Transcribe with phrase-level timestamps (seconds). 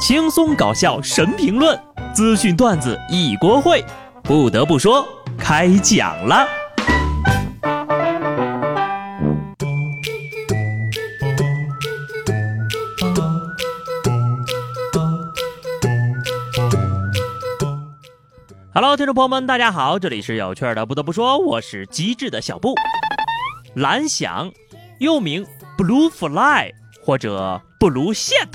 [0.00, 1.78] 轻松搞笑神评论，
[2.14, 3.84] 资讯段子一锅烩。
[4.22, 6.48] 不得不说，开讲了。
[18.72, 20.86] Hello，听众朋友们，大家好，这里是有趣的。
[20.86, 22.74] 不得不说，我是机智的小布。
[23.74, 24.50] 蓝翔，
[24.98, 26.72] 又名 Blue Fly
[27.04, 28.48] 或者 Blue Shit。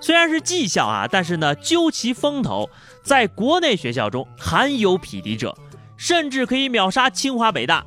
[0.00, 2.68] 虽然是技校啊，但是呢，究其风头，
[3.02, 5.56] 在国内学校中罕有匹敌者，
[5.96, 7.84] 甚至可以秒杀清华北大。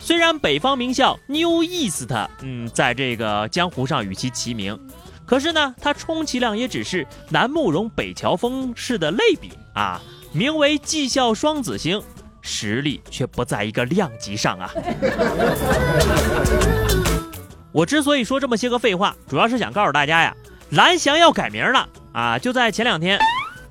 [0.00, 2.08] 虽然北方名校 New East，
[2.42, 4.78] 嗯，在这个江湖上与其齐名，
[5.26, 10.00] 可是呢，它充其量也只是南慕容北乔峰式的类比啊。
[10.30, 12.02] 名为技校双子星，
[12.42, 14.70] 实力却不在一个量级上啊！
[17.72, 20.36] 我之所以说这么些个废话，主要是想告诉大家呀，
[20.70, 22.38] 蓝翔要改名了啊！
[22.38, 23.18] 就在前两天，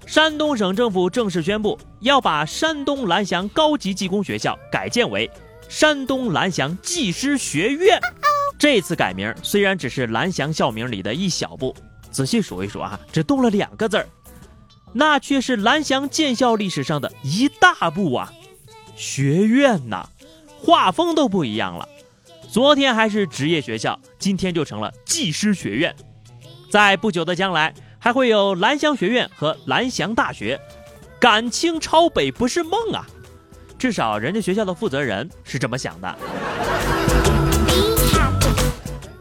[0.08, 5.30] 山东省政府正式宣布要把山东蓝翔高级技工学校改建为
[5.70, 8.00] 山东蓝翔技师学院。
[8.58, 11.76] 这次改名虽然只是蓝翔校名里的一小步，
[12.10, 14.10] 仔细数一数啊，只动了两个字儿。
[14.94, 18.34] 那却是蓝翔建校历史上的一大步啊！
[18.96, 20.10] 学院呐，
[20.60, 21.88] 画风都不一样了。
[22.50, 25.96] 昨天还是职业学校，今天就成了技师学院。
[26.70, 30.60] 在不久的将来，还会有蓝翔学院和蓝翔大学，
[31.20, 33.06] 赶清超北不是梦啊！
[33.78, 36.16] 至少人家学校的负责人是这么想的。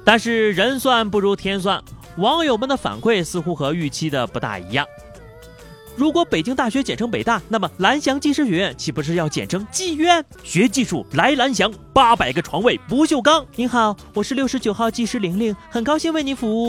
[0.04, 1.82] 但是人算不如天算，
[2.16, 4.86] 网友们的反馈似乎和预期的不大一样。
[5.96, 10.22] 如果北京大学简称北大，那么蓝翔技师学院岂不是要简称技院？
[10.44, 13.44] 学技术来蓝翔，八百个床位不锈钢。
[13.54, 16.68] 您好，我是六十九号技师玲玲，很高兴为您服务。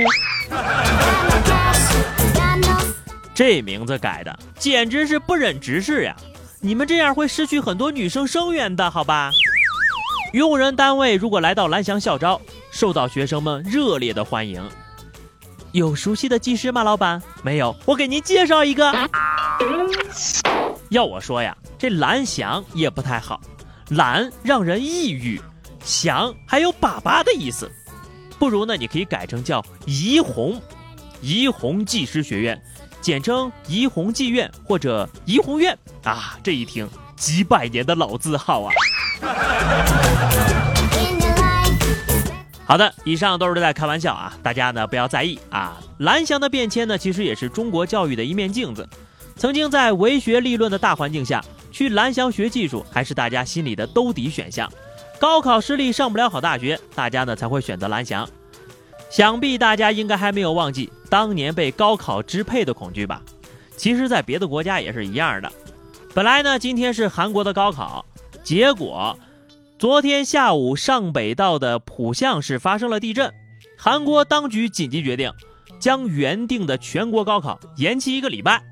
[3.35, 6.15] 这名字改的简直是不忍直视呀！
[6.61, 9.29] 你们这样会失去很多女生生源的，好吧？
[10.31, 12.39] 用人单位如果来到蓝翔校招，
[12.71, 14.63] 受到学生们热烈的欢迎。
[15.77, 17.21] 有熟悉的技师吗，老板？
[17.43, 18.91] 没有，我给您介绍一个。
[20.89, 23.39] 要我说呀，这蓝翔也不太好，
[23.89, 25.39] 蓝让人抑郁，
[25.83, 27.71] 翔还有粑粑的意思，
[28.39, 30.59] 不如呢，你可以改成叫怡红，
[31.21, 32.59] 怡红技师学院，
[32.99, 38.73] 简称怡红技院或者怡红院啊，这一听几百年的老字号啊。
[42.67, 45.77] 好的，以上都是在开玩笑啊，大家呢不要在意啊。
[45.99, 48.85] 蓝翔的变迁呢，其实也是中国教育的一面镜子。
[49.37, 51.41] 曾经在唯学历论的大环境下，
[51.71, 54.69] 去蓝翔学技术还是大家心里的兜底选项。
[55.17, 58.27] 高考失利上不了好大学，大家呢才会选择蓝翔。
[59.09, 63.21] 想必大家应该还没有忘记当年被高考支配的恐惧吧？
[63.77, 65.49] 其实，在别的国家也是一样的。
[66.13, 68.05] 本来呢，今天是韩国的高考，
[68.43, 69.17] 结果。
[69.79, 73.31] 昨天下午，上北道的浦项市发生了地震，
[73.77, 75.31] 韩国当局紧急决定
[75.79, 78.63] 将原定的全国高考延期一个礼拜。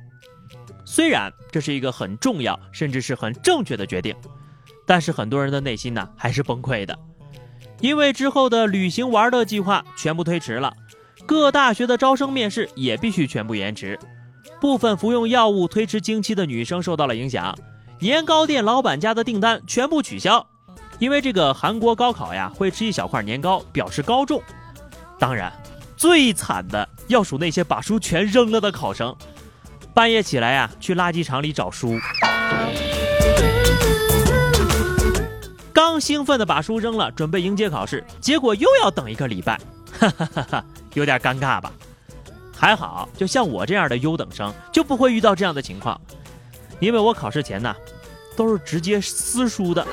[0.83, 4.16] 虽然这是一个很重要，甚至是很正确的决定，
[4.88, 6.97] 但是很多人的内心呢还是崩溃的，
[7.81, 10.73] 因为之后的旅行玩乐计划全部推迟了，
[11.27, 13.99] 各大学的招生面试也必须全部延迟，
[14.59, 17.55] 部分服用药物推迟经期的女生受到了影响，
[17.99, 20.47] 年糕店老板家的订单全部取消。
[21.00, 24.41] 因为这个韩国高考呀，会吃一小块年糕表示高中。
[25.19, 25.51] 当然，
[25.97, 29.16] 最惨的要数那些把书全扔了的考生，
[29.94, 32.00] 半夜起来呀，去垃圾场里找书。
[35.73, 39.59] 刚兴奋的把书扔了，准备迎接考试，结果又要等一个礼拜，
[40.00, 41.72] 哈哈哈哈，有点尴尬吧？
[42.57, 46.00] 还好，就像我这样的优等生就不会遇到这样的情况，
[46.79, 47.75] 因为我考试前呢，
[48.38, 49.85] 都是直接撕书的。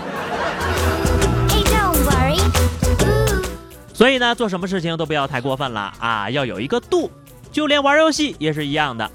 [3.94, 7.10] 所以呢，做什么事情都不要太过分了啊，要有一个度。
[7.53, 9.10] 就连玩游戏也是一样的。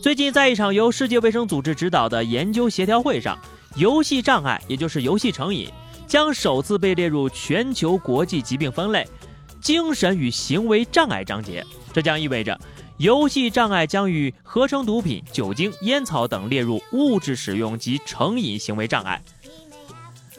[0.00, 3.36] 最近在一场由世界卫生组织指导的研究协调会上，
[3.74, 5.68] 游戏障碍，也就是游戏成瘾，
[6.06, 9.04] 将首次被列入全球国际疾病分类——
[9.60, 11.66] 精神与行为障碍章节。
[11.92, 12.56] 这将意味着，
[12.98, 19.20] 游戏障碍将与合成毒品、酒精、烟草等列入物质使用及成瘾行为障碍。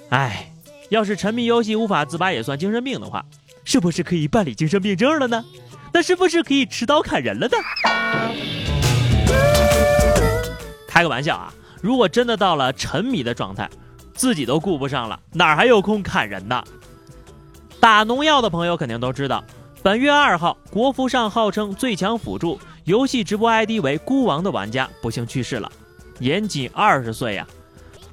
[0.09, 0.53] 哎，
[0.89, 3.25] 要是沉迷游戏无法自拔也算精神病的话。
[3.65, 5.43] 是不是可以办理精神病证了呢？
[5.91, 7.57] 那是不是可以持刀砍人了呢？
[10.87, 11.53] 开个玩笑啊！
[11.81, 13.69] 如果真的到了沉迷的状态，
[14.13, 16.63] 自己都顾不上了，哪还有空砍人呢？
[17.79, 19.43] 打农药的朋友肯定都知道，
[19.83, 25.71] 本月二号，国服上号称最强辅助、游戏直播 ID 为孤王的玩家不幸去世了，
[26.19, 27.45] 年仅二十岁呀。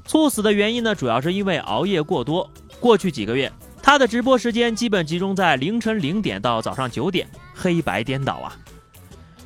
[0.04, 2.50] 猝死的原因呢，主要是因为熬夜过多。
[2.80, 3.50] 过去几个月，
[3.82, 8.56] 他的直播时间基本集中在凌晨零点到早上九点，黑白颠倒啊。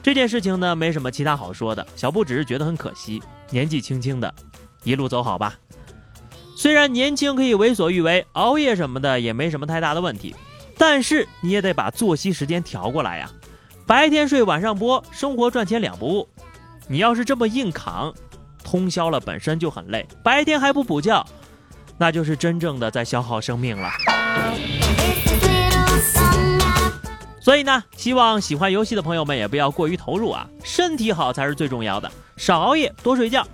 [0.03, 4.33] 这件事情呢，没什么其他好说的，小布只是觉得很可惜，年纪轻轻的，
[4.85, 5.59] 一路走好吧。
[6.55, 10.35] 虽然年轻可以为所欲为，熬夜什么的也没什么太大的问题，
[10.79, 13.31] 但是你也得把作息时间调过来呀。
[13.87, 16.29] 白天睡，晚上播，生活赚钱两不误。
[16.89, 18.15] 你要是这么硬扛。
[18.63, 21.25] 通宵了本身就很累，白天还不补觉，
[21.99, 23.91] 那就是真正的在消耗生命了。
[27.41, 33.47] 所以呢，希望喜欢游戏的朋友们也不要过于投入啊，身体好才是最重要的，少熬夜，多睡觉。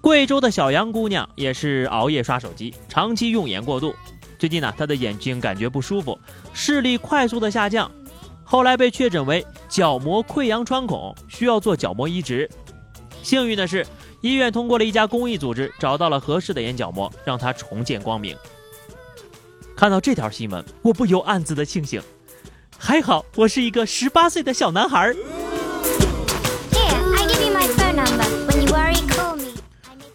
[0.00, 3.92] 贵州的小杨姑娘也是熬夜刷手机，长期用眼过度，
[4.38, 6.16] 最近呢，她的眼睛感觉不舒服，
[6.54, 7.90] 视力快速的下降，
[8.44, 12.48] 后来被确诊为角膜溃疡穿孔，需要做角膜移植。
[13.20, 13.84] 幸运的是。
[14.20, 18.36] 医院通过了一家公益组织，找到了合适的眼角膜，让他重见光明。
[19.76, 22.02] 看到这条新闻，我不由暗自的庆幸，
[22.76, 25.14] 还好我是一个十八岁的小男孩。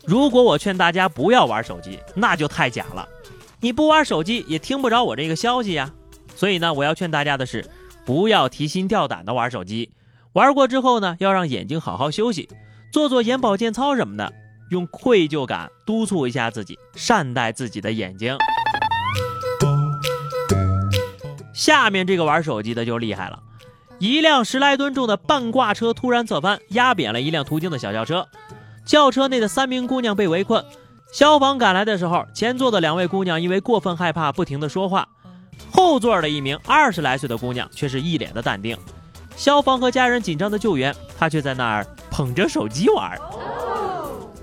[0.05, 3.07] 如果我劝大家不要玩手机，那就太假了。
[3.61, 5.89] 你不玩手机也听不着我这个消息呀。
[6.35, 7.65] 所以呢，我要劝大家的是，
[8.03, 9.89] 不要提心吊胆的玩手机。
[10.33, 12.49] 玩过之后呢，要让眼睛好好休息。
[12.93, 14.31] 做做眼保健操什么的，
[14.69, 18.37] 用愧疚感督促一下自己，善待自己的眼睛。
[21.55, 23.39] 下面这个玩手机的就厉害了，
[23.97, 28.27] 一辆十来吨重的半挂车突然侧翻，压扁了一辆途经的小轿车，
[28.85, 30.63] 轿车内的三名姑娘被围困。
[31.11, 35.09] 消防赶来的时候，前座的两位姑娘因为过分害怕，不停的说话，
[35.71, 38.77] 后座的一名二十来岁的姑娘却是一脸的淡定。
[39.35, 41.87] 消防和家人紧张的救援，她却在那儿。
[42.13, 43.17] 捧着手机玩，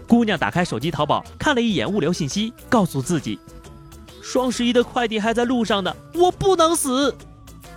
[0.08, 3.38] 姑娘打开手机淘宝看了一眼物流信息，告诉自己，
[4.20, 7.14] 双十一的快递还在路上呢，我不能死。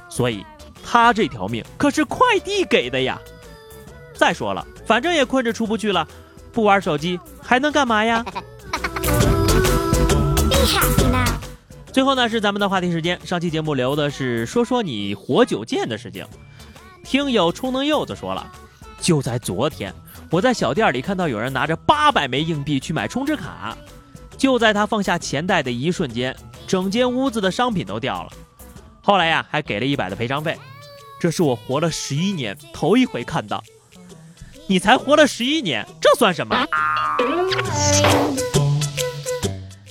[0.09, 0.43] 所以，
[0.83, 3.19] 她这条命可是快递给的呀。
[4.15, 6.07] 再说了，反正也困着出不去了，
[6.51, 8.25] 不玩手机还能干嘛呀？
[11.93, 13.19] 最后呢，是咱们的话题时间。
[13.23, 16.25] 上期节目留的是说说你活久见的事情，
[17.03, 18.51] 听友充能柚子说了。
[19.03, 19.93] 就在昨天，
[20.31, 23.77] 我在小店里看到有人拿着八百枚硬币去买充值卡，
[24.37, 26.33] 就在他放下钱袋的一瞬间，
[26.65, 28.31] 整间屋子的商品都掉了。
[29.01, 30.57] 后来呀，还给了一百的赔偿费。
[31.19, 33.61] 这是我活了十一年头一回看到。
[34.67, 36.65] 你才活了十一年，这算什么？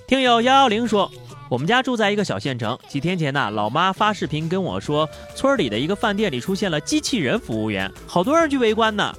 [0.08, 1.12] 听友幺幺零说。
[1.52, 2.78] 我们家住在一个小县城。
[2.88, 5.06] 几天前呢，老妈发视频跟我说，
[5.36, 9.14] 村里的一个饭店里出现了机器人服务员，好多人去围观呢。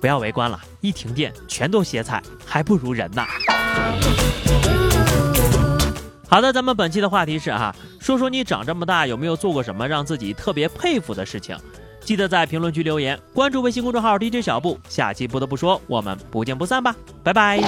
[0.00, 3.22] 不要围观了，一停电全都歇菜，还不如人呢。
[6.26, 11.54] 好的，咱们本期的话题是哈，说说你长这么大有没有做过什么让自己特别佩服的事情？
[12.00, 14.80] 记得在评论区留言，关注微信公众号 DJ 小布。
[14.88, 17.60] 下期不得不说，我们不见不散吧，拜拜。